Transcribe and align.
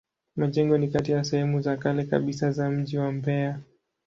Majengo 0.35 0.77
ni 0.77 0.87
kati 0.87 1.11
ya 1.11 1.23
sehemu 1.23 1.61
za 1.61 1.77
kale 1.77 2.03
kabisa 2.05 2.51
za 2.51 2.69
mji 2.69 2.97
wa 2.97 3.11
Mbeya. 3.11 3.59